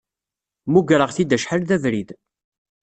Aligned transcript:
Muggreɣ-t-id 0.71 1.35
acḥal 1.35 1.61
d 1.67 1.71
abrid. 1.75 2.09